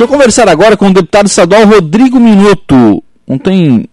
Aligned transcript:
Deixa 0.00 0.14
eu 0.14 0.16
conversar 0.16 0.48
agora 0.48 0.78
com 0.78 0.86
o 0.86 0.94
deputado 0.94 1.26
estadual 1.26 1.66
Rodrigo 1.66 2.18
Minuto. 2.18 3.04
Ontem 3.28 3.86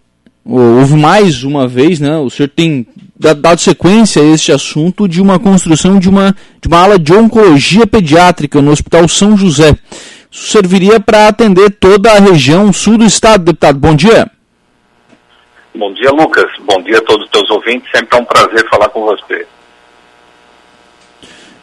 houve 0.45 0.95
mais 0.95 1.43
uma 1.43 1.67
vez, 1.67 1.99
né? 1.99 2.15
O 2.15 2.29
senhor 2.29 2.47
tem 2.47 2.87
dado 3.19 3.59
sequência 3.59 4.21
a 4.21 4.25
este 4.25 4.53
assunto 4.53 5.05
de 5.05 5.21
uma 5.21 5.37
construção 5.37 5.99
de 5.99 6.07
uma, 6.07 6.33
de 6.61 6.69
uma 6.69 6.81
ala 6.81 6.97
de 6.97 7.13
oncologia 7.13 7.85
pediátrica 7.85 8.61
no 8.61 8.71
Hospital 8.71 9.05
São 9.09 9.35
José. 9.35 9.75
Isso 10.31 10.47
serviria 10.49 10.97
para 10.97 11.27
atender 11.27 11.71
toda 11.71 12.13
a 12.13 12.21
região 12.21 12.71
sul 12.71 12.97
do 12.97 13.03
estado, 13.03 13.43
deputado. 13.43 13.77
Bom 13.77 13.93
dia. 13.93 14.31
Bom 15.75 15.93
dia, 15.93 16.11
Lucas. 16.11 16.49
Bom 16.61 16.81
dia 16.83 16.99
a 16.99 17.01
todos 17.01 17.25
os 17.25 17.31
teus 17.31 17.49
ouvintes. 17.49 17.91
Sempre 17.93 18.17
é 18.17 18.21
um 18.21 18.25
prazer 18.25 18.65
falar 18.69 18.87
com 18.87 19.01
você. 19.01 19.45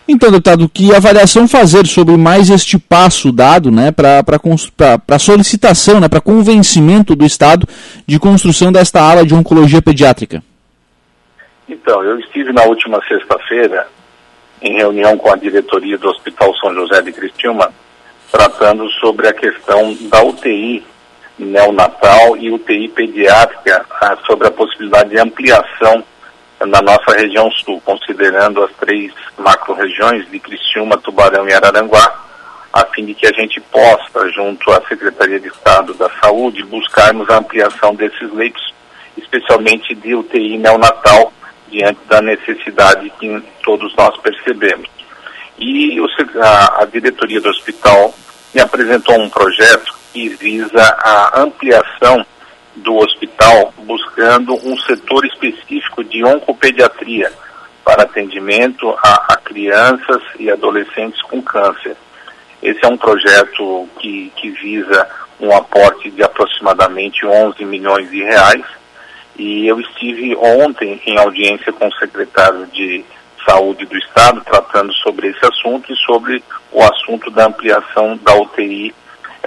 Então, 0.06 0.30
deputado, 0.30 0.68
que 0.68 0.94
avaliação 0.94 1.48
fazer 1.48 1.86
sobre 1.86 2.14
mais 2.16 2.50
este 2.50 2.78
passo 2.78 3.32
dado 3.32 3.70
né, 3.70 3.90
para 3.90 5.18
solicitação, 5.18 5.98
né, 5.98 6.08
para 6.08 6.20
convencimento 6.20 7.16
do 7.16 7.24
Estado 7.24 7.66
de 8.06 8.18
construção 8.18 8.70
desta 8.70 9.00
ala 9.00 9.24
de 9.24 9.34
oncologia 9.34 9.80
pediátrica? 9.80 10.42
Então, 11.66 12.04
eu 12.04 12.18
estive 12.18 12.52
na 12.52 12.64
última 12.64 13.00
sexta-feira 13.08 13.88
em 14.60 14.76
reunião 14.76 15.16
com 15.16 15.32
a 15.32 15.36
diretoria 15.36 15.96
do 15.96 16.08
Hospital 16.08 16.54
São 16.56 16.74
José 16.74 17.00
de 17.00 17.12
Cristina, 17.12 17.70
tratando 18.30 18.88
sobre 18.92 19.28
a 19.28 19.32
questão 19.32 19.96
da 20.02 20.22
UTI 20.22 20.84
neonatal 21.38 22.36
e 22.36 22.50
UTI 22.50 22.88
pediátrica, 22.88 23.84
ah, 24.00 24.16
sobre 24.26 24.48
a 24.48 24.50
possibilidade 24.50 25.10
de 25.10 25.18
ampliação 25.18 26.04
na 26.60 26.80
nossa 26.80 27.12
região 27.16 27.50
sul, 27.50 27.80
considerando 27.84 28.62
as 28.62 28.72
três 28.76 29.12
macro-regiões 29.38 30.30
de 30.30 30.38
Criciúma, 30.38 30.96
Tubarão 30.98 31.48
e 31.48 31.52
Araranguá, 31.52 32.24
a 32.72 32.84
fim 32.86 33.04
de 33.04 33.14
que 33.14 33.26
a 33.26 33.32
gente 33.32 33.60
possa, 33.60 34.28
junto 34.30 34.70
à 34.72 34.82
Secretaria 34.88 35.38
de 35.38 35.48
Estado 35.48 35.94
da 35.94 36.10
Saúde, 36.20 36.64
buscarmos 36.64 37.28
a 37.30 37.38
ampliação 37.38 37.94
desses 37.94 38.32
leitos, 38.32 38.74
especialmente 39.16 39.94
de 39.94 40.14
UTI 40.14 40.58
neonatal, 40.58 41.32
diante 41.68 42.00
da 42.08 42.20
necessidade 42.20 43.10
que 43.18 43.42
todos 43.62 43.94
nós 43.96 44.16
percebemos. 44.18 44.88
E 45.58 45.98
a, 46.40 46.82
a 46.82 46.84
diretoria 46.86 47.40
do 47.40 47.48
hospital 47.48 48.12
me 48.52 48.60
apresentou 48.60 49.20
um 49.20 49.28
projeto 49.28 49.94
que 50.12 50.28
visa 50.30 50.82
a 51.00 51.40
ampliação 51.40 52.24
do 52.76 52.96
hospital 52.96 53.72
buscando 53.78 54.54
um 54.54 54.76
setor 54.78 55.24
específico 55.26 56.02
de 56.04 56.24
oncopediatria 56.24 57.30
para 57.84 58.02
atendimento 58.02 58.88
a, 59.02 59.34
a, 59.34 59.36
crianças 59.36 60.22
e 60.38 60.50
adolescentes 60.50 61.20
com 61.22 61.42
câncer. 61.42 61.96
Esse 62.62 62.84
é 62.84 62.88
um 62.88 62.96
projeto 62.96 63.88
que, 64.00 64.32
que 64.36 64.50
visa 64.50 65.08
um 65.38 65.54
aporte 65.54 66.10
de 66.10 66.22
aproximadamente 66.22 67.26
11 67.26 67.64
milhões 67.64 68.10
de 68.10 68.22
reais 68.22 68.64
e 69.36 69.66
eu 69.66 69.80
estive 69.80 70.34
ontem 70.36 71.00
em 71.06 71.18
audiência 71.18 71.72
com 71.72 71.88
o 71.88 71.94
secretário 71.94 72.66
de 72.68 73.04
Saúde 73.46 73.84
do 73.84 73.96
Estado 73.98 74.40
tratando 74.44 74.92
sobre 74.94 75.28
esse 75.28 75.44
assunto 75.44 75.92
e 75.92 75.96
sobre 75.96 76.42
o 76.72 76.82
assunto 76.82 77.30
da 77.30 77.46
ampliação 77.46 78.18
da 78.22 78.34
UTI 78.34 78.94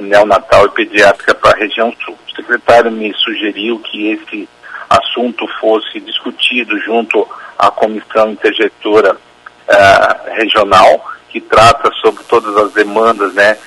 neonatal 0.01 0.65
e 0.65 0.71
pediátrica 0.71 1.33
para 1.35 1.51
a 1.51 1.59
região 1.59 1.93
sul. 2.03 2.17
O 2.27 2.35
secretário 2.35 2.91
me 2.91 3.13
sugeriu 3.13 3.79
que 3.79 4.11
esse 4.11 4.49
assunto 4.89 5.47
fosse 5.59 5.99
discutido 5.99 6.77
junto 6.79 7.27
à 7.57 7.69
comissão 7.71 8.31
intergestora 8.31 9.13
uh, 9.15 10.35
regional, 10.35 11.05
que 11.29 11.41
trata 11.41 11.91
sobre 12.01 12.23
todas 12.23 12.55
as 12.57 12.71
demandas, 12.73 13.33
né, 13.33 13.57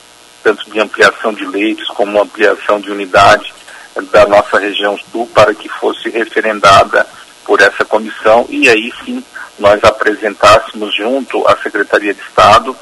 tanto 0.42 0.70
de 0.70 0.81
ampliação 0.81 1.33
de 1.33 1.45
leitos 1.45 1.89
como 1.89 2.20
ampliação 2.20 2.81
de 2.81 2.91
unidade 2.91 3.53
da 4.12 4.27
nossa 4.27 4.58
região 4.58 4.97
sul, 5.11 5.28
para 5.34 5.55
que 5.55 5.69
fosse 5.69 6.08
referendada 6.08 7.06
por 7.45 7.61
essa 7.61 7.84
comissão 7.84 8.47
e 8.48 8.69
aí 8.69 8.92
sim 9.05 9.23
nós 9.58 9.83
apresentássemos 9.83 10.95
junto 10.95 11.46
à 11.48 11.57
Secretaria 11.57 12.14
de 12.14 12.20
Estado 12.20 12.77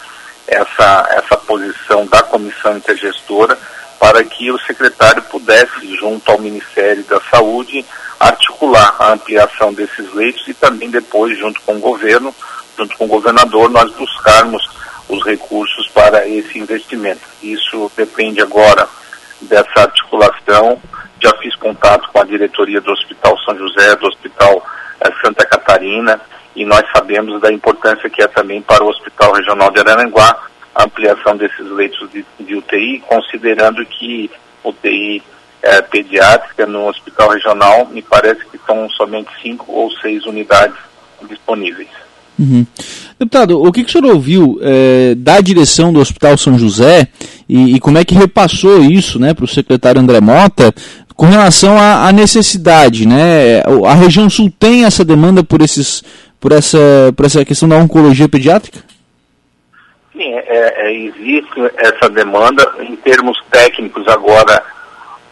essa, 0.48 1.09
essa 1.12 1.36
posição 1.36 2.06
da 2.06 2.22
comissão 2.22 2.76
intergestora 2.76 3.59
para 4.00 4.25
que 4.25 4.50
o 4.50 4.59
secretário 4.60 5.22
pudesse, 5.22 5.97
junto 5.97 6.31
ao 6.31 6.38
Ministério 6.38 7.04
da 7.04 7.20
Saúde, 7.31 7.84
articular 8.19 8.94
a 8.98 9.12
ampliação 9.12 9.72
desses 9.72 10.12
leitos 10.14 10.47
e 10.48 10.54
também 10.54 10.91
depois, 10.91 11.38
junto 11.38 11.60
com 11.62 11.76
o 11.76 11.81
governo, 11.81 12.34
junto 12.76 12.97
com 12.97 13.04
o 13.04 13.08
governador, 13.08 13.70
nós 13.70 13.91
buscarmos 13.92 14.69
os 15.08 15.25
recursos 15.25 15.88
para 15.88 16.26
esse 16.28 16.58
investimento. 16.58 17.20
Isso 17.42 17.91
depende 17.97 18.41
agora 18.41 18.88
dessa 19.42 19.81
articulação. 19.82 20.81
Já 21.20 21.32
fiz 21.38 21.54
contato 21.56 22.08
com 22.12 22.20
a 22.20 22.25
diretoria 22.25 22.81
do 22.81 22.92
Hospital 22.92 23.37
São 23.44 23.56
José, 23.56 23.97
do 23.97 24.06
Hospital 24.06 24.64
eh, 25.00 25.12
Santa 25.22 25.44
Catarina, 25.47 26.20
e 26.58 26.64
nós 26.64 26.82
sabemos 26.92 27.41
da 27.41 27.52
importância 27.52 28.10
que 28.10 28.20
é 28.20 28.26
também 28.26 28.60
para 28.60 28.82
o 28.82 28.88
Hospital 28.88 29.32
Regional 29.32 29.70
de 29.70 29.78
Araranguá 29.78 30.36
a 30.74 30.84
ampliação 30.84 31.36
desses 31.36 31.70
leitos 31.70 32.10
de, 32.10 32.24
de 32.41 32.54
UTI, 32.56 33.02
considerando 33.06 33.84
que 33.86 34.28
UTI 34.64 35.22
é, 35.62 35.80
pediátrica 35.82 36.66
no 36.66 36.88
Hospital 36.88 37.30
Regional, 37.30 37.86
me 37.91 38.02
parece 38.02 38.44
que 38.46 38.58
são 38.66 38.88
somente 38.91 39.30
cinco 39.41 39.72
ou 39.72 39.91
seis 40.00 40.24
unidades 40.26 40.76
disponíveis. 41.28 41.88
Uhum. 42.38 42.66
Deputado, 43.19 43.60
o 43.60 43.72
que, 43.72 43.82
que 43.82 43.90
o 43.90 43.92
senhor 43.92 44.14
ouviu 44.14 44.58
é, 44.62 45.14
da 45.16 45.40
direção 45.40 45.92
do 45.92 46.00
Hospital 46.00 46.38
São 46.38 46.58
José 46.58 47.08
e, 47.48 47.75
e 47.75 47.80
como 47.80 47.98
é 47.98 48.04
que 48.04 48.14
repassou 48.14 48.80
isso 48.82 49.19
né, 49.19 49.34
para 49.34 49.44
o 49.44 49.48
secretário 49.48 50.00
André 50.00 50.20
Mota 50.20 50.72
com 51.16 51.26
relação 51.26 51.76
à, 51.76 52.06
à, 52.06 52.12
necessidade? 52.12 53.06
Né? 53.06 53.60
A 53.84 53.94
região 53.94 54.30
sul 54.30 54.52
tem 54.56 54.84
essa 54.84 55.04
demanda 55.04 55.42
por 55.42 55.60
esses 55.60 56.04
por 56.41 56.53
essa, 56.53 56.78
por 57.16 57.26
essa 57.26 57.44
questão 57.44 57.69
da 57.69 57.76
oncologia 57.76 58.28
pediátrica? 58.28 58.81
Sim, 60.12 60.34
é, 60.34 60.87
é, 60.87 60.93
existe 60.93 61.60
essa 61.76 62.09
demanda. 62.09 62.75
Em 62.81 62.97
termos 62.97 63.38
técnicos, 63.50 64.06
agora 64.09 64.62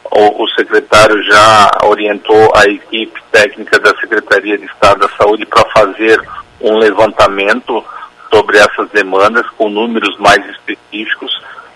o, 0.05 0.45
o, 0.45 0.49
secretário 0.51 1.23
já 1.25 1.71
orientou 1.85 2.53
a 2.55 2.65
equipe 2.69 3.21
técnica 3.33 3.79
da 3.81 3.95
Secretaria 3.99 4.57
de 4.57 4.65
Estado 4.67 5.01
da 5.01 5.09
Saúde 5.17 5.45
para 5.47 5.69
fazer 5.71 6.21
um 6.61 6.77
levantamento 6.79 7.85
sobre 8.33 8.59
essas 8.59 8.89
demandas 8.91 9.47
com 9.51 9.69
números 9.69 10.17
mais 10.19 10.45
específicos 10.51 11.33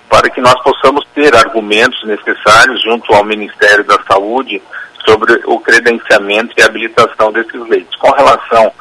para 0.08 0.28
que 0.28 0.40
nós 0.40 0.60
possamos 0.62 1.06
ter 1.14 1.34
argumentos 1.34 2.02
necessários 2.04 2.82
junto 2.82 3.12
ao 3.14 3.24
Ministério 3.24 3.84
da 3.84 3.98
Saúde 4.10 4.60
sobre 5.04 5.40
o 5.46 5.58
credenciamento 5.60 6.52
e 6.58 6.62
habilitação 6.62 7.32
desses 7.32 7.68
leitos. 7.68 7.94
Com 7.96 8.10
relação 8.10 8.72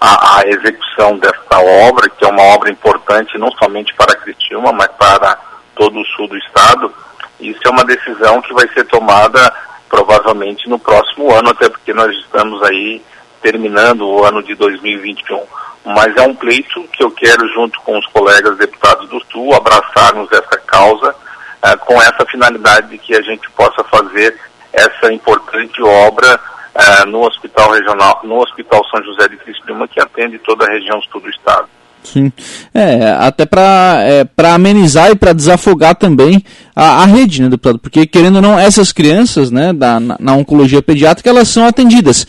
a, 0.00 0.38
a, 0.38 0.42
execução 0.46 1.18
desta 1.18 1.58
obra, 1.58 2.08
que 2.10 2.24
é 2.24 2.28
uma 2.28 2.42
obra 2.54 2.70
importante 2.70 3.38
não 3.38 3.50
somente 3.52 3.94
para 3.94 4.16
Criciúma, 4.16 4.72
mas 4.72 4.88
para 4.98 5.38
todo 5.74 5.98
o 5.98 6.04
sul 6.06 6.28
do 6.28 6.36
estado. 6.36 6.92
Isso 7.40 7.60
é 7.64 7.70
uma 7.70 7.84
decisão 7.84 8.40
que 8.42 8.52
vai 8.54 8.66
ser 8.68 8.84
tomada 8.86 9.52
provavelmente 9.88 10.68
no 10.68 10.78
próximo 10.78 11.32
ano, 11.32 11.50
até 11.50 11.68
porque 11.68 11.92
nós 11.92 12.14
estamos 12.16 12.62
aí 12.64 13.02
terminando 13.40 14.02
o 14.02 14.24
ano 14.24 14.42
de 14.42 14.54
2021. 14.54 15.42
Mas 15.84 16.16
é 16.16 16.22
um 16.22 16.34
pleito 16.34 16.82
que 16.92 17.04
eu 17.04 17.10
quero, 17.10 17.46
junto 17.48 17.80
com 17.82 17.96
os 17.96 18.06
colegas 18.06 18.58
deputados 18.58 19.08
do 19.08 19.20
Sul, 19.30 19.54
abraçarmos 19.54 20.30
essa 20.32 20.58
causa 20.66 21.10
uh, 21.12 21.78
com 21.84 21.94
essa 22.02 22.26
finalidade 22.26 22.88
de 22.88 22.98
que 22.98 23.14
a 23.14 23.22
gente 23.22 23.48
possa 23.52 23.84
fazer 23.84 24.36
essa 24.72 25.12
importante 25.12 25.80
obra 25.82 26.40
uh, 26.76 27.06
no 27.06 27.22
Hospital 27.26 27.72
Regional, 27.72 28.20
no 28.24 28.38
Hospital 28.38 28.82
São 28.90 29.02
José 29.02 29.28
de 29.28 29.36
Criciúma, 29.38 29.88
que 29.88 30.00
atende 30.00 30.38
toda 30.38 30.64
a 30.64 30.70
região 30.70 31.00
sul 31.02 31.20
do 31.20 31.30
estado. 31.30 31.68
Sim, 32.02 32.32
é, 32.72 33.10
até 33.18 33.44
para 33.44 33.96
é, 34.02 34.24
amenizar 34.54 35.10
e 35.10 35.16
para 35.16 35.32
desafogar 35.32 35.96
também 35.96 36.40
a, 36.74 37.02
a, 37.02 37.04
rede, 37.04 37.42
né, 37.42 37.48
deputado? 37.48 37.80
Porque, 37.80 38.06
querendo 38.06 38.36
ou 38.36 38.42
não, 38.42 38.56
essas 38.56 38.92
crianças, 38.92 39.50
né, 39.50 39.72
da, 39.72 39.98
na, 39.98 40.16
na, 40.20 40.32
oncologia 40.34 40.80
pediátrica, 40.80 41.28
elas 41.28 41.48
são 41.48 41.66
atendidas. 41.66 42.24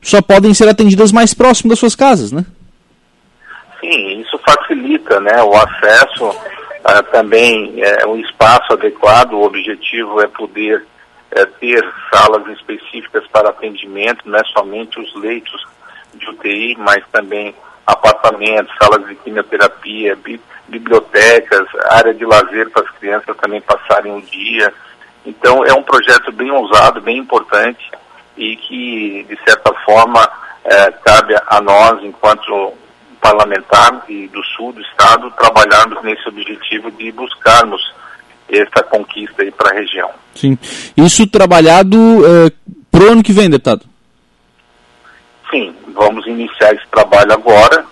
Só 0.00 0.22
podem 0.22 0.54
ser 0.54 0.68
atendidas 0.68 1.10
mais 1.10 1.34
próximo 1.34 1.70
das 1.70 1.78
suas 1.80 1.96
casas, 1.96 2.30
né? 2.30 2.44
Sim, 3.80 4.20
isso 4.20 4.38
facilita, 4.46 5.20
né, 5.20 5.42
o 5.42 5.52
acesso, 5.54 6.28
uh, 6.28 7.02
também 7.10 7.74
é, 7.82 8.06
um 8.06 8.16
espaço 8.18 8.74
adequado, 8.74 9.32
o 9.32 9.42
objetivo 9.42 10.20
é 10.20 10.28
poder 10.28 10.84
é, 11.36 11.44
ter 11.44 11.94
salas 12.12 12.46
específicas 12.48 13.26
para 13.28 13.50
atendimento, 13.50 14.22
não 14.24 14.38
é 14.38 14.44
somente 14.44 14.98
os 14.98 15.14
leitos 15.16 15.66
de 16.14 16.28
UTI, 16.30 16.76
mas 16.78 17.04
também 17.12 17.54
apartamentos, 17.86 18.74
salas 18.80 19.06
de 19.06 19.14
quimioterapia, 19.16 20.16
bi 20.16 20.40
bibliotecas, 20.68 21.68
área 21.90 22.12
de 22.12 22.24
lazer 22.24 22.68
para 22.70 22.82
as 22.82 22.90
crianças 22.98 23.36
também 23.36 23.60
passarem 23.60 24.16
o 24.16 24.20
dia. 24.20 24.74
Então 25.24 25.64
é 25.64 25.72
um 25.72 25.82
projeto 25.82 26.32
bem 26.32 26.50
ousado, 26.50 27.00
bem 27.00 27.18
importante 27.18 27.88
e 28.36 28.56
que, 28.56 29.24
de 29.28 29.38
certa 29.44 29.72
forma, 29.84 30.28
é, 30.64 30.90
cabe 30.90 31.36
a 31.46 31.60
nós, 31.60 32.02
enquanto 32.02 32.74
parlamentar 33.20 34.04
e 34.08 34.26
do 34.26 34.42
sul 34.42 34.72
do 34.72 34.80
estado, 34.80 35.30
trabalharmos 35.32 36.02
nesse 36.02 36.28
objetivo 36.28 36.90
de 36.90 37.12
buscarmos 37.12 37.80
essa 38.48 38.82
conquista 38.84 39.42
aí 39.42 39.50
para 39.50 39.70
a 39.70 39.74
região. 39.74 40.10
Sim. 40.34 40.58
Isso 40.96 41.26
trabalhado 41.26 41.96
é, 42.24 42.50
para 42.90 43.04
o 43.04 43.12
ano 43.12 43.22
que 43.22 43.32
vem, 43.32 43.50
deputado? 43.50 43.84
Sim, 45.50 45.74
vamos 45.88 46.26
iniciar 46.26 46.74
esse 46.74 46.86
trabalho 46.88 47.32
agora. 47.32 47.84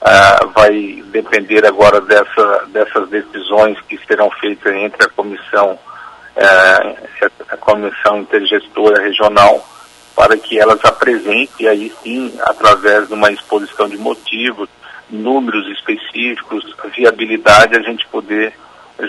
Uh, 0.00 0.48
vai 0.54 1.02
depender 1.06 1.66
agora 1.66 2.00
dessa, 2.00 2.66
dessas 2.68 3.08
decisões 3.08 3.80
que 3.88 3.98
serão 4.06 4.30
feitas 4.30 4.72
entre 4.72 5.04
a 5.04 5.08
comissão, 5.08 5.72
uh, 6.36 7.28
a 7.48 7.56
comissão 7.56 8.18
intergestora 8.18 9.02
regional, 9.02 9.66
para 10.14 10.36
que 10.36 10.60
elas 10.60 10.84
apresentem 10.84 11.66
aí 11.66 11.92
sim, 12.02 12.32
através 12.42 13.08
de 13.08 13.14
uma 13.14 13.32
exposição 13.32 13.88
de 13.88 13.96
motivos, 13.96 14.68
números 15.10 15.66
específicos, 15.68 16.64
viabilidade, 16.94 17.76
a 17.76 17.82
gente 17.82 18.06
poder, 18.08 18.52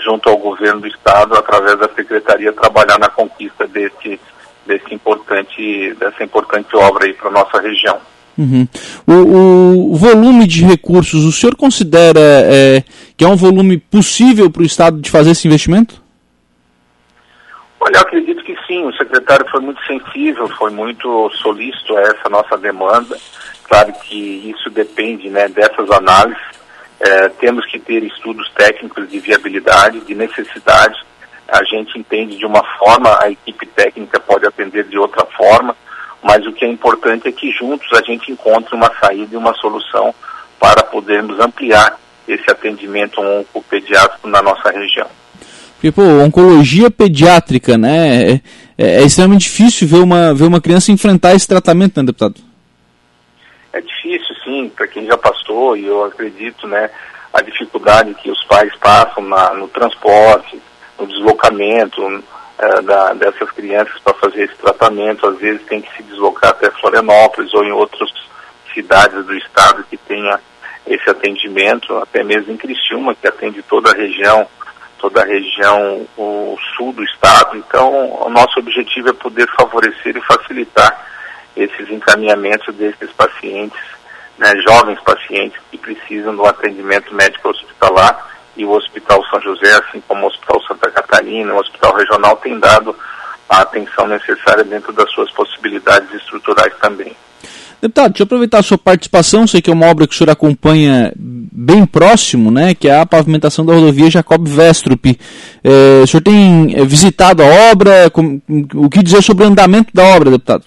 junto 0.04 0.28
ao 0.28 0.36
governo 0.36 0.82
do 0.82 0.88
estado, 0.88 1.34
através 1.34 1.78
da 1.78 1.88
secretaria, 1.88 2.52
trabalhar 2.52 2.98
na 2.98 3.08
conquista 3.08 3.66
desse 3.66 4.20
desse 4.68 4.94
importante, 4.94 5.94
dessa 5.94 6.22
importante 6.22 6.76
obra 6.76 7.06
aí 7.06 7.14
para 7.14 7.30
nossa 7.30 7.58
região. 7.58 7.98
Uhum. 8.36 8.68
O, 9.04 9.92
o, 9.92 9.96
volume 9.96 10.46
de 10.46 10.64
recursos, 10.64 11.24
o 11.24 11.32
senhor 11.32 11.56
considera 11.56 12.20
é, 12.20 12.84
que 13.16 13.24
é 13.24 13.26
um 13.26 13.34
volume 13.34 13.78
possível 13.78 14.48
para 14.48 14.62
o 14.62 14.66
Estado 14.66 15.00
de 15.00 15.10
fazer 15.10 15.30
esse 15.32 15.48
investimento? 15.48 16.00
Olha, 17.80 17.96
eu 17.96 18.00
acredito 18.02 18.44
que 18.44 18.54
sim. 18.66 18.84
O 18.84 18.92
secretário 18.92 19.44
foi 19.50 19.60
muito 19.60 19.82
sensível, 19.84 20.46
foi 20.50 20.70
muito 20.70 21.30
solícito 21.42 21.96
a 21.96 22.02
essa 22.02 22.28
nossa 22.28 22.56
demanda. 22.56 23.16
Claro 23.64 23.92
que 24.04 24.50
isso 24.50 24.70
depende 24.70 25.28
né, 25.28 25.48
dessas 25.48 25.90
análises. 25.90 26.57
É, 27.00 27.28
temos 27.28 27.64
que 27.66 27.78
ter 27.78 28.02
estudos 28.02 28.50
técnicos 28.52 29.08
de 29.08 29.20
viabilidade, 29.20 30.00
de 30.00 30.14
necessidade 30.14 30.98
a 31.48 31.64
gente 31.64 31.98
entende 31.98 32.36
de 32.36 32.44
uma 32.44 32.62
forma, 32.78 33.18
a 33.22 33.30
equipe 33.30 33.66
técnica 33.66 34.20
pode 34.20 34.46
atender 34.46 34.84
de 34.84 34.98
outra 34.98 35.24
forma, 35.34 35.74
mas 36.22 36.46
o 36.46 36.52
que 36.52 36.64
é 36.64 36.68
importante 36.68 37.26
é 37.26 37.32
que 37.32 37.50
juntos 37.52 37.88
a 37.94 38.02
gente 38.02 38.30
encontre 38.30 38.74
uma 38.74 38.92
saída 39.00 39.34
e 39.34 39.36
uma 39.36 39.54
solução 39.54 40.14
para 40.60 40.82
podermos 40.82 41.40
ampliar 41.40 41.98
esse 42.26 42.50
atendimento 42.50 43.18
oncopediátrico 43.20 44.28
na 44.28 44.42
nossa 44.42 44.70
região. 44.70 45.06
Porque, 45.76 45.90
pô, 45.90 46.02
oncologia 46.02 46.90
pediátrica, 46.90 47.78
né? 47.78 48.32
É, 48.32 48.40
é, 48.76 48.86
é, 49.00 49.02
extremamente 49.02 49.44
difícil 49.44 49.88
ver 49.88 50.00
uma, 50.00 50.34
ver 50.34 50.44
uma 50.44 50.60
criança 50.60 50.92
enfrentar 50.92 51.34
esse 51.34 51.46
tratamento, 51.46 51.96
né, 51.96 52.04
deputado? 52.04 52.34
Para 54.74 54.88
quem 54.88 55.06
já 55.06 55.16
passou, 55.16 55.76
e 55.76 55.86
eu 55.86 56.04
acredito, 56.04 56.66
né, 56.66 56.90
a 57.32 57.42
dificuldade 57.42 58.14
que 58.14 58.30
os 58.30 58.42
pais 58.44 58.74
passam 58.76 59.22
na, 59.24 59.52
no 59.54 59.68
transporte, 59.68 60.60
no 60.98 61.06
deslocamento 61.06 62.02
uh, 62.06 62.82
da, 62.82 63.12
dessas 63.14 63.50
crianças 63.50 63.98
para 64.00 64.14
fazer 64.14 64.44
esse 64.44 64.56
tratamento. 64.56 65.26
Às 65.26 65.38
vezes 65.38 65.66
tem 65.66 65.80
que 65.80 65.96
se 65.96 66.02
deslocar 66.02 66.50
até 66.50 66.70
Florianópolis 66.70 67.52
ou 67.54 67.64
em 67.64 67.72
outras 67.72 68.10
cidades 68.72 69.24
do 69.24 69.34
estado 69.34 69.84
que 69.88 69.96
tenha 69.96 70.40
esse 70.86 71.08
atendimento, 71.10 71.96
até 71.98 72.24
mesmo 72.24 72.52
em 72.52 72.56
Criciúma, 72.56 73.14
que 73.14 73.28
atende 73.28 73.62
toda 73.62 73.90
a 73.90 73.94
região, 73.94 74.46
toda 74.98 75.22
a 75.22 75.26
região 75.26 76.06
o 76.16 76.56
sul 76.76 76.92
do 76.92 77.04
estado. 77.04 77.56
Então, 77.56 77.90
o 78.22 78.30
nosso 78.30 78.58
objetivo 78.58 79.10
é 79.10 79.12
poder 79.12 79.46
favorecer 79.54 80.16
e 80.16 80.22
facilitar 80.22 81.06
esses 81.54 81.90
encaminhamentos 81.90 82.74
desses 82.74 83.10
pacientes, 83.12 83.78
né, 84.38 84.52
jovens 84.66 85.00
pacientes 85.00 85.58
que 85.70 85.78
precisam 85.78 86.34
do 86.34 86.46
atendimento 86.46 87.14
médico 87.14 87.48
hospitalar 87.48 88.26
e 88.56 88.64
o 88.64 88.70
Hospital 88.70 89.24
São 89.30 89.40
José, 89.40 89.72
assim 89.72 90.02
como 90.06 90.24
o 90.24 90.28
Hospital 90.28 90.62
Santa 90.66 90.90
Catarina, 90.90 91.54
o 91.54 91.58
Hospital 91.58 91.94
Regional, 91.94 92.36
tem 92.36 92.58
dado 92.58 92.94
a 93.48 93.62
atenção 93.62 94.06
necessária 94.06 94.64
dentro 94.64 94.92
das 94.92 95.10
suas 95.12 95.30
possibilidades 95.32 96.12
estruturais 96.12 96.72
também. 96.80 97.16
Deputado, 97.80 98.10
deixa 98.10 98.22
eu 98.22 98.24
aproveitar 98.24 98.58
a 98.58 98.62
sua 98.62 98.76
participação, 98.76 99.46
sei 99.46 99.62
que 99.62 99.70
é 99.70 99.72
uma 99.72 99.86
obra 99.86 100.06
que 100.06 100.12
o 100.12 100.16
senhor 100.16 100.30
acompanha 100.30 101.12
bem 101.16 101.86
próximo, 101.86 102.50
né, 102.50 102.74
que 102.74 102.88
é 102.88 103.00
a 103.00 103.06
pavimentação 103.06 103.64
da 103.64 103.72
rodovia 103.72 104.10
Jacob 104.10 104.46
Vestrup. 104.48 105.16
É, 105.62 106.02
o 106.02 106.06
senhor 106.06 106.22
tem 106.22 106.74
é, 106.74 106.84
visitado 106.84 107.40
a 107.40 107.70
obra? 107.70 108.10
O 108.74 108.90
que 108.90 109.02
dizer 109.02 109.22
sobre 109.22 109.44
o 109.44 109.46
andamento 109.46 109.90
da 109.94 110.02
obra, 110.02 110.32
deputado? 110.32 110.64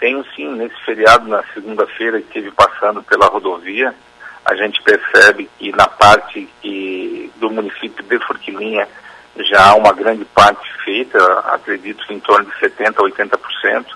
Tenho 0.00 0.24
sim, 0.34 0.48
nesse 0.56 0.74
feriado, 0.84 1.28
na 1.28 1.44
segunda-feira, 1.52 2.20
que 2.22 2.38
estive 2.38 2.50
passando 2.52 3.02
pela 3.02 3.26
rodovia, 3.26 3.94
a 4.46 4.54
gente 4.56 4.82
percebe 4.82 5.48
que 5.58 5.70
na 5.72 5.86
parte 5.86 6.48
que, 6.62 7.30
do 7.36 7.50
município 7.50 8.02
de 8.02 8.18
Forquilinha 8.20 8.88
já 9.36 9.68
há 9.68 9.74
uma 9.74 9.92
grande 9.92 10.24
parte 10.24 10.66
feita, 10.82 11.22
acredito 11.52 12.02
em 12.10 12.18
torno 12.18 12.46
de 12.46 12.52
70% 12.52 12.96
a 12.96 13.02
80%. 13.02 13.86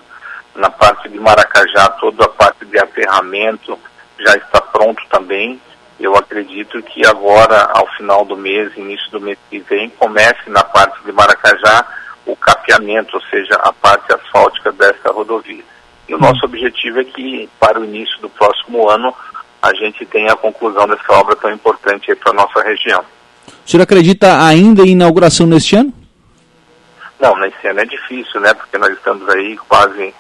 Na 0.55 0.71
parte 0.71 1.09
de 1.09 1.19
Maracajá, 1.19 1.89
toda 1.99 2.27
a 2.27 2.29
parte 2.29 2.67
de 2.67 2.79
aterramento 2.79 3.79
já 4.19 4.37
está 4.37 4.61
pronto 4.61 5.03
também. 5.09 5.61
Eu 5.99 6.15
acredito 6.15 6.83
que 6.83 7.05
agora, 7.07 7.65
ao 7.73 7.87
final 7.97 8.27
do 8.27 8.37
mês, 8.37 8.77
início 8.77 9.11
do 9.11 9.21
mês 9.21 9.39
que 9.49 9.59
vem, 9.61 9.89
comece 9.89 10.49
na 10.49 10.63
parte 10.63 11.03
de 11.03 11.13
Maracajá 11.13 11.87
o 12.27 12.37
capeamento, 12.37 13.17
ou 13.17 13.23
seja, 13.23 13.55
a 13.57 13.73
parte 13.73 14.13
asfáltica 14.13 14.71
dessa 14.73 15.11
rodovia. 15.11 15.65
E 16.09 16.15
o 16.15 16.19
nosso 16.19 16.45
objetivo 16.45 17.01
é 17.01 17.05
que, 17.05 17.49
para 17.59 17.81
o 17.81 17.85
início 17.85 18.21
do 18.21 18.29
próximo 18.29 18.89
ano, 18.91 19.15
a 19.63 19.73
gente 19.75 20.05
tem 20.07 20.29
a 20.29 20.37
conclusão 20.37 20.87
dessa 20.87 21.13
obra 21.13 21.35
tão 21.37 21.51
importante 21.51 22.15
para 22.17 22.33
a 22.33 22.35
nossa 22.35 22.63
região. 22.63 23.03
O 23.67 23.71
senhor 23.71 23.83
acredita 23.83 24.45
ainda 24.45 24.83
em 24.83 24.91
inauguração 24.91 25.47
neste 25.47 25.77
ano? 25.77 25.93
Não, 27.19 27.35
nesse 27.39 27.67
ano 27.67 27.81
é 27.81 27.87
difícil, 27.87 28.41
né? 28.41 28.53
Porque 28.53 28.77
nós 28.77 28.93
estamos 28.93 29.27
aí 29.31 29.57
quase 29.69 30.15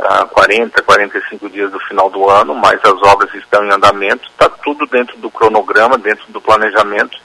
uh, 0.00 0.26
40, 0.30 0.82
45 0.82 1.48
dias 1.50 1.70
do 1.70 1.78
final 1.80 2.10
do 2.10 2.28
ano, 2.28 2.54
mas 2.54 2.80
as 2.84 3.00
obras 3.02 3.32
estão 3.34 3.64
em 3.64 3.72
andamento, 3.72 4.28
está 4.28 4.48
tudo 4.48 4.84
dentro 4.86 5.16
do 5.18 5.30
cronograma, 5.30 5.96
dentro 5.96 6.24
do 6.32 6.40
planejamento, 6.40 7.16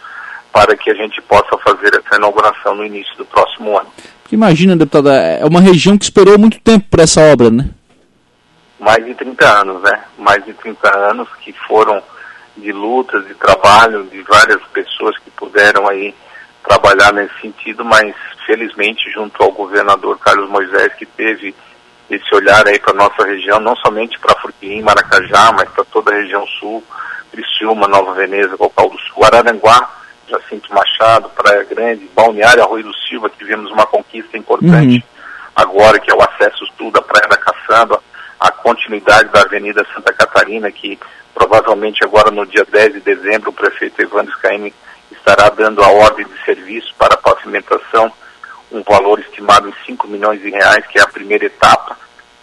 para 0.53 0.77
que 0.77 0.91
a 0.91 0.93
gente 0.93 1.19
possa 1.23 1.57
fazer 1.63 1.95
essa 1.95 2.15
inauguração 2.15 2.75
no 2.75 2.85
início 2.85 3.15
do 3.17 3.25
próximo 3.25 3.77
ano. 3.77 3.89
Imagina, 4.31 4.75
deputada, 4.75 5.13
é 5.13 5.45
uma 5.45 5.61
região 5.61 5.97
que 5.97 6.03
esperou 6.03 6.37
muito 6.37 6.59
tempo 6.59 6.85
para 6.89 7.03
essa 7.03 7.21
obra, 7.21 7.49
né? 7.49 7.69
Mais 8.79 9.03
de 9.05 9.13
30 9.15 9.61
anos, 9.61 9.81
né? 9.81 10.03
Mais 10.17 10.43
de 10.43 10.53
30 10.53 10.97
anos 11.09 11.29
que 11.41 11.53
foram 11.67 12.01
de 12.57 12.71
lutas, 12.71 13.25
de 13.27 13.33
trabalho, 13.35 14.03
de 14.05 14.21
várias 14.21 14.61
pessoas 14.67 15.17
que 15.19 15.29
puderam 15.31 15.87
aí 15.87 16.13
trabalhar 16.63 17.13
nesse 17.13 17.39
sentido, 17.41 17.85
mas 17.85 18.15
felizmente 18.45 19.09
junto 19.11 19.41
ao 19.43 19.51
governador 19.51 20.17
Carlos 20.19 20.49
Moisés 20.49 20.93
que 20.95 21.05
teve 21.05 21.53
esse 22.09 22.35
olhar 22.35 22.67
aí 22.67 22.79
para 22.79 22.93
nossa 22.93 23.25
região, 23.25 23.59
não 23.59 23.75
somente 23.77 24.17
para 24.19 24.39
Furquiim, 24.39 24.81
Maracajá, 24.81 25.51
mas 25.53 25.69
para 25.69 25.83
toda 25.85 26.11
a 26.11 26.15
região 26.15 26.45
sul, 26.59 26.83
Criciúma, 27.31 27.87
Nova 27.87 28.13
Veneza, 28.13 28.57
Cocal 28.57 28.89
do 28.89 28.99
Sul, 28.99 29.25
Araranguá, 29.25 29.89
Jacinto 30.27 30.73
Machado, 30.73 31.29
Praia 31.29 31.63
Grande, 31.63 32.09
Balneário 32.15 32.63
Arroio 32.63 32.85
do 32.85 32.93
Silva, 32.93 33.29
tivemos 33.29 33.71
uma 33.71 33.85
conquista 33.85 34.37
importante 34.37 34.97
uhum. 34.97 35.01
agora, 35.55 35.99
que 35.99 36.11
é 36.11 36.15
o 36.15 36.21
acesso 36.21 36.65
sul 36.77 36.91
da 36.91 37.01
Praia 37.01 37.27
da 37.27 37.37
Caçamba, 37.37 38.01
a 38.39 38.51
continuidade 38.51 39.29
da 39.29 39.41
Avenida 39.41 39.85
Santa 39.93 40.13
Catarina, 40.13 40.71
que 40.71 40.99
provavelmente 41.33 42.03
agora 42.03 42.31
no 42.31 42.45
dia 42.45 42.65
10 42.65 42.93
de 42.93 42.99
dezembro 43.01 43.49
o 43.49 43.53
prefeito 43.53 44.01
Evandro 44.01 44.33
Scaini 44.33 44.73
estará 45.11 45.49
dando 45.49 45.83
a 45.83 45.89
ordem 45.89 46.25
de 46.25 46.45
serviço 46.45 46.93
para 46.97 47.15
a 47.15 47.17
pavimentação, 47.17 48.11
um 48.71 48.81
valor 48.83 49.19
estimado 49.19 49.69
em 49.69 49.73
5 49.85 50.07
milhões 50.07 50.41
de 50.41 50.49
reais, 50.49 50.85
que 50.87 50.99
é 50.99 51.01
a 51.01 51.07
primeira 51.07 51.45
etapa, 51.45 51.97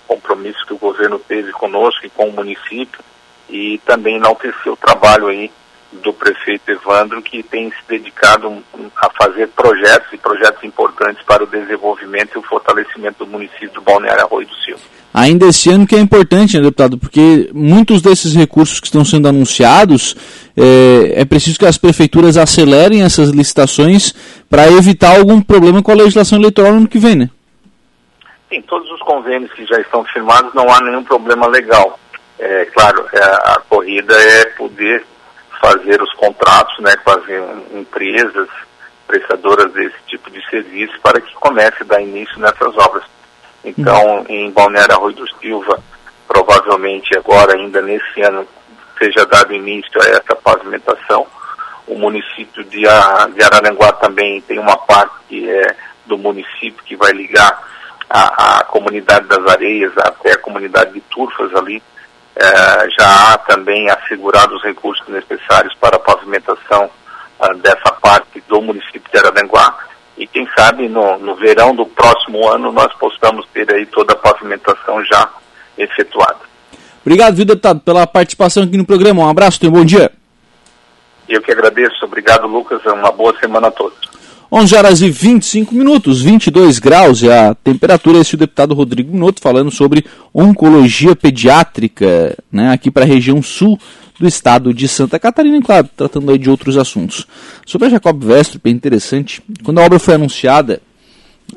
compromisso 0.06 0.66
que 0.66 0.74
o 0.74 0.78
governo 0.78 1.18
teve 1.18 1.52
conosco 1.52 2.06
e 2.06 2.10
com 2.10 2.28
o 2.28 2.32
município, 2.32 3.00
e 3.48 3.78
também 3.84 4.16
enaltecer 4.16 4.72
o 4.72 4.76
trabalho 4.76 5.28
aí 5.28 5.50
do 6.02 6.12
prefeito 6.12 6.70
Evandro, 6.70 7.20
que 7.22 7.42
tem 7.42 7.70
se 7.70 7.88
dedicado 7.88 8.62
a 8.96 9.10
fazer 9.10 9.48
projetos 9.48 10.12
e 10.12 10.16
projetos 10.16 10.64
importantes 10.64 11.22
para 11.24 11.44
o 11.44 11.46
desenvolvimento 11.46 12.36
e 12.36 12.38
o 12.38 12.42
fortalecimento 12.42 13.24
do 13.24 13.30
município 13.30 13.72
do 13.72 13.82
Balneário 13.82 14.24
Arroio 14.24 14.46
do 14.46 14.54
Silva 14.56 14.80
ainda 15.12 15.46
esse 15.46 15.70
ano 15.70 15.86
que 15.86 15.94
é 15.94 15.98
importante, 15.98 16.56
né, 16.56 16.62
deputado? 16.62 16.96
Porque 16.96 17.50
muitos 17.52 18.00
desses 18.00 18.34
recursos 18.34 18.80
que 18.80 18.86
estão 18.86 19.04
sendo 19.04 19.28
anunciados, 19.28 20.16
é, 20.56 21.20
é 21.20 21.24
preciso 21.24 21.58
que 21.58 21.66
as 21.66 21.76
prefeituras 21.76 22.36
acelerem 22.36 23.02
essas 23.02 23.30
licitações 23.30 24.12
para 24.48 24.66
evitar 24.68 25.18
algum 25.18 25.40
problema 25.40 25.82
com 25.82 25.92
a 25.92 25.96
legislação 25.96 26.38
eleitoral 26.38 26.72
no 26.72 26.78
ano 26.78 26.88
que 26.88 26.98
vem, 26.98 27.16
né? 27.16 27.30
Sim, 28.50 28.62
todos 28.62 28.90
os 28.90 29.00
convênios 29.00 29.52
que 29.52 29.64
já 29.66 29.80
estão 29.80 30.04
firmados 30.04 30.52
não 30.54 30.68
há 30.72 30.80
nenhum 30.80 31.04
problema 31.04 31.46
legal. 31.46 31.98
É 32.38 32.64
claro, 32.66 33.06
é, 33.12 33.22
a 33.22 33.62
corrida 33.68 34.14
é 34.14 34.44
poder 34.56 35.04
fazer 35.62 36.02
os 36.02 36.12
contratos 36.14 36.76
né, 36.80 36.96
com 36.96 37.10
as 37.12 37.22
empresas 37.72 38.48
prestadoras 39.06 39.72
desse 39.72 39.96
tipo 40.08 40.28
de 40.28 40.44
serviço 40.50 40.98
para 41.00 41.20
que 41.20 41.32
comece 41.34 41.76
a 41.82 41.84
dar 41.84 42.02
início 42.02 42.36
nessas 42.40 42.76
obras. 42.76 43.04
Então, 43.64 44.26
em 44.28 44.50
Balneário 44.50 44.96
Arroio 44.96 45.14
do 45.14 45.28
Silva, 45.38 45.78
provavelmente 46.26 47.16
agora, 47.16 47.56
ainda 47.56 47.80
nesse 47.80 48.20
ano, 48.22 48.46
seja 48.98 49.24
dado 49.26 49.54
início 49.54 50.02
a 50.02 50.06
essa 50.06 50.34
pavimentação. 50.34 51.26
O 51.86 51.96
município 51.96 52.64
de, 52.64 52.84
Araranguá 52.88 53.92
também 53.92 54.40
tem 54.40 54.58
uma 54.58 54.76
parte 54.76 55.14
que 55.28 55.48
é 55.48 55.76
do 56.06 56.18
município 56.18 56.82
que 56.84 56.96
vai 56.96 57.12
ligar 57.12 57.62
a, 58.10 58.58
a 58.58 58.64
comunidade 58.64 59.26
das 59.28 59.46
areias 59.46 59.92
até 59.98 60.32
a 60.32 60.38
comunidade 60.38 60.92
de 60.92 61.00
Turfas 61.02 61.54
ali. 61.54 61.80
É, 62.34 62.90
já 62.98 63.32
há 63.34 63.38
também 63.38 63.90
assegurado 63.90 64.56
os 64.56 64.62
recursos 64.62 65.06
necessários 65.08 65.74
para 65.74 65.96
a 65.96 66.00
pavimentação 66.00 66.90
uh, 67.38 67.54
dessa 67.58 67.92
parte 68.00 68.42
do 68.48 68.62
município 68.62 69.02
de 69.12 69.18
Araranguá. 69.18 69.76
E 70.16 70.26
quem 70.26 70.48
sabe 70.56 70.88
no, 70.88 71.18
no 71.18 71.34
verão 71.36 71.74
do 71.74 71.84
próximo 71.86 72.48
ano 72.48 72.72
nós 72.72 72.92
possamos 72.94 73.46
ter 73.52 73.70
aí 73.72 73.84
toda 73.86 74.14
a 74.14 74.16
pavimentação 74.16 75.04
já 75.04 75.28
efetuada. 75.76 76.40
Obrigado, 77.04 77.34
viu, 77.34 77.44
deputado, 77.44 77.80
pela 77.80 78.06
participação 78.06 78.62
aqui 78.62 78.76
no 78.76 78.86
programa. 78.86 79.24
Um 79.24 79.28
abraço, 79.28 79.58
tenha 79.58 79.70
um 79.70 79.74
bom 79.74 79.84
dia. 79.84 80.10
Eu 81.28 81.42
que 81.42 81.50
agradeço. 81.50 82.04
Obrigado, 82.04 82.46
Lucas. 82.46 82.84
Uma 82.86 83.10
boa 83.10 83.36
semana 83.38 83.68
a 83.68 83.70
todos. 83.70 83.98
11 84.54 84.74
horas 84.76 85.00
e 85.00 85.08
25 85.08 85.74
minutos, 85.74 86.20
22 86.20 86.78
graus 86.78 87.22
é 87.22 87.46
a 87.46 87.54
temperatura. 87.54 88.18
Esse 88.18 88.34
é 88.34 88.36
o 88.36 88.38
deputado 88.38 88.74
Rodrigo 88.74 89.10
Minotto 89.10 89.40
falando 89.40 89.70
sobre 89.70 90.04
oncologia 90.34 91.16
pediátrica, 91.16 92.36
né, 92.52 92.70
aqui 92.70 92.90
para 92.90 93.02
a 93.02 93.06
região 93.06 93.40
sul 93.40 93.80
do 94.20 94.28
estado 94.28 94.74
de 94.74 94.86
Santa 94.86 95.18
Catarina, 95.18 95.56
e 95.56 95.62
claro, 95.62 95.88
tratando 95.96 96.30
aí 96.30 96.36
de 96.36 96.50
outros 96.50 96.76
assuntos. 96.76 97.26
Sobre 97.64 97.86
a 97.86 97.90
Jacob 97.92 98.22
Vestrup, 98.22 98.66
é 98.66 98.70
interessante, 98.70 99.40
quando 99.64 99.80
a 99.80 99.84
obra 99.86 99.98
foi 99.98 100.16
anunciada, 100.16 100.82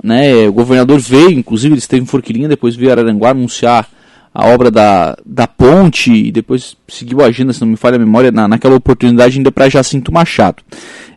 né, 0.02 0.48
o 0.48 0.54
governador 0.54 0.98
veio, 0.98 1.32
inclusive 1.32 1.74
ele 1.74 1.80
esteve 1.80 2.02
em 2.02 2.08
Forquilinha, 2.08 2.48
depois 2.48 2.78
veio 2.78 2.94
Araranguá 2.94 3.32
anunciar 3.32 3.90
a 4.38 4.50
obra 4.50 4.70
da, 4.70 5.18
da 5.26 5.48
ponte 5.48 6.12
e 6.12 6.30
depois 6.30 6.76
seguiu 6.90 7.22
a 7.22 7.28
agenda, 7.28 7.54
se 7.54 7.62
não 7.62 7.70
me 7.70 7.78
falha 7.78 7.96
a 7.96 8.00
memória, 8.00 8.34
na, 8.34 8.50
naquela 8.50 8.76
oportunidade 8.76 9.38
ainda 9.38 9.50
para 9.50 9.70
Jacinto 9.70 10.12
Machado. 10.12 10.62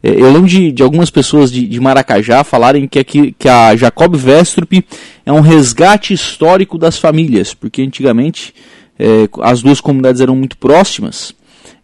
É, 0.01 0.11
eu 0.11 0.31
lembro 0.31 0.47
de, 0.47 0.71
de 0.71 0.85
algumas 0.85 1.11
pessoas 1.11 1.51
de, 1.51 1.67
de, 1.67 1.81
Maracajá 1.81 2.45
falarem 2.45 2.87
que, 2.87 2.97
aqui, 2.97 3.35
que 3.37 3.49
a 3.49 3.75
Jacob 3.75 4.15
Vestrup 4.15 4.85
é 5.27 5.33
um 5.33 5.41
resgate 5.41 6.15
histórico 6.15 6.79
das 6.79 6.97
famílias, 6.97 7.53
porque 7.53 7.83
antigamente 7.83 8.55
é, 8.97 9.29
as 9.43 9.63
duas 9.63 9.81
comunidades 9.81 10.21
eram 10.21 10.37
muito 10.37 10.57
próximas 10.57 11.35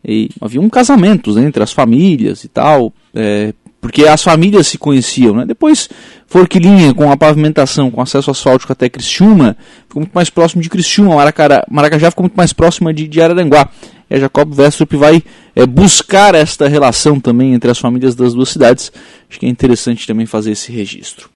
e 0.04 0.30
havia 0.40 0.60
um 0.60 0.68
casamento 0.68 1.34
né, 1.34 1.44
entre 1.46 1.64
as 1.64 1.72
famílias 1.72 2.44
e 2.44 2.48
tal, 2.48 2.92
é, 3.12 3.52
porque 3.84 4.06
as 4.06 4.22
famílias 4.22 4.66
se 4.66 4.78
conheciam. 4.78 5.34
Né? 5.34 5.44
Depois, 5.44 5.90
Forquilinha, 6.26 6.94
com 6.94 7.12
a 7.12 7.18
pavimentação, 7.18 7.90
com 7.90 8.00
acesso 8.00 8.30
asfáltico 8.30 8.72
até 8.72 8.88
Criciúma, 8.88 9.58
ficou 9.86 10.00
muito 10.00 10.14
mais 10.14 10.30
próximo 10.30 10.62
de 10.62 10.70
Criciúma, 10.70 11.16
Maracara, 11.16 11.62
Maracajá 11.70 12.08
ficou 12.10 12.22
muito 12.22 12.34
mais 12.34 12.50
próxima 12.54 12.94
de, 12.94 13.06
de 13.06 13.20
Araranguá. 13.20 13.68
E 14.08 14.14
a 14.14 14.20
Jacob 14.20 14.54
Vestrup 14.54 14.94
vai 14.96 15.22
é, 15.54 15.66
buscar 15.66 16.34
esta 16.34 16.66
relação 16.66 17.20
também 17.20 17.52
entre 17.52 17.70
as 17.70 17.78
famílias 17.78 18.14
das 18.14 18.32
duas 18.32 18.48
cidades. 18.48 18.90
Acho 19.28 19.38
que 19.38 19.44
é 19.44 19.50
interessante 19.50 20.06
também 20.06 20.24
fazer 20.24 20.52
esse 20.52 20.72
registro. 20.72 21.28